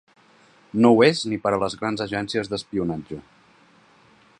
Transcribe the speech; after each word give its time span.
No 0.85 0.91
ho 0.95 1.03
és 1.07 1.21
ni 1.33 1.39
per 1.45 1.53
a 1.57 1.59
les 1.65 1.77
grans 1.83 2.03
agències 2.07 2.51
d’espionatge. 2.55 3.23